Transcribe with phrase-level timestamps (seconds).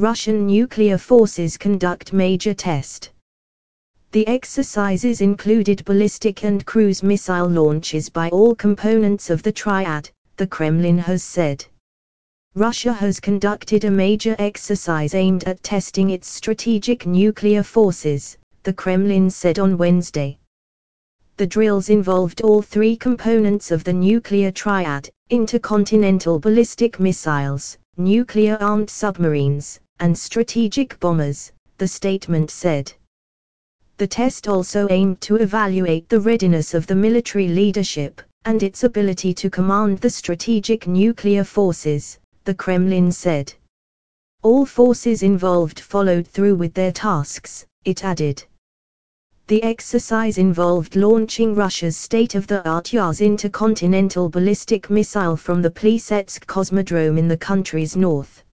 [0.00, 3.10] Russian nuclear forces conduct major test.
[4.12, 10.46] The exercises included ballistic and cruise missile launches by all components of the triad, the
[10.46, 11.66] Kremlin has said.
[12.54, 19.28] Russia has conducted a major exercise aimed at testing its strategic nuclear forces, the Kremlin
[19.28, 20.38] said on Wednesday.
[21.38, 28.88] The drills involved all three components of the nuclear triad intercontinental ballistic missiles, nuclear armed
[28.88, 32.92] submarines, and strategic bombers, the statement said.
[33.98, 39.34] The test also aimed to evaluate the readiness of the military leadership, and its ability
[39.34, 43.52] to command the strategic nuclear forces, the Kremlin said.
[44.42, 48.44] All forces involved followed through with their tasks, it added.
[49.48, 57.26] The exercise involved launching Russia's state-of-the-art Yars intercontinental ballistic missile from the Plesetsk cosmodrome in
[57.26, 58.44] the country's north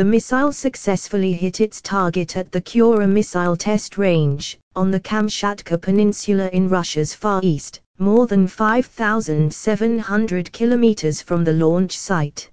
[0.00, 5.76] the missile successfully hit its target at the Kura missile test range, on the Kamchatka
[5.76, 12.50] Peninsula in Russia's far east, more than 5,700 kilometers from the launch site.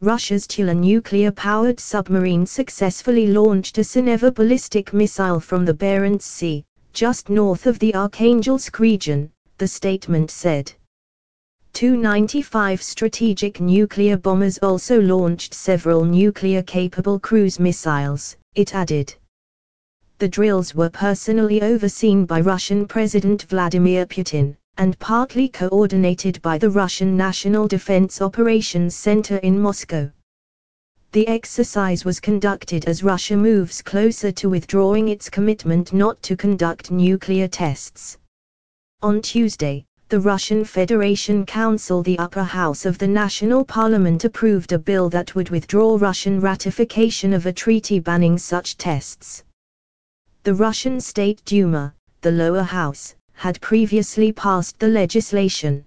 [0.00, 7.28] Russia's Tula nuclear-powered submarine successfully launched a Sineva ballistic missile from the Barents Sea, just
[7.28, 10.72] north of the Arkhangelsk region, the statement said.
[11.76, 19.14] Tu-95 strategic nuclear bombers also launched several nuclear-capable cruise missiles, it added.
[20.16, 26.70] The drills were personally overseen by Russian President Vladimir Putin, and partly coordinated by the
[26.70, 30.10] Russian National Defense Operations Center in Moscow.
[31.12, 36.90] The exercise was conducted as Russia moves closer to withdrawing its commitment not to conduct
[36.90, 38.16] nuclear tests.
[39.02, 44.78] On Tuesday, the Russian Federation Council the upper house of the national parliament approved a
[44.78, 49.42] bill that would withdraw Russian ratification of a treaty banning such tests.
[50.44, 55.84] The Russian State Duma, the lower house, had previously passed the legislation.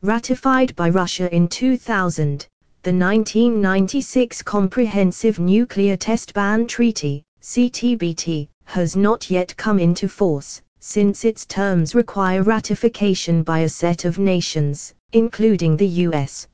[0.00, 2.46] Ratified by Russia in 2000,
[2.84, 11.24] the 1996 Comprehensive Nuclear Test Ban Treaty, CTBT, has not yet come into force, since
[11.24, 16.48] its terms require ratification by a set of nations, including the US.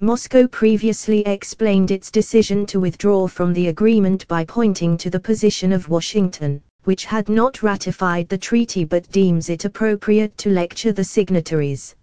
[0.00, 5.72] Moscow previously explained its decision to withdraw from the agreement by pointing to the position
[5.72, 11.04] of Washington, which had not ratified the treaty but deems it appropriate to lecture the
[11.04, 11.94] signatories.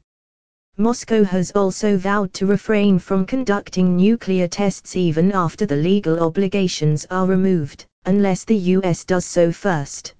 [0.77, 7.05] Moscow has also vowed to refrain from conducting nuclear tests even after the legal obligations
[7.11, 10.13] are removed, unless the US does so first.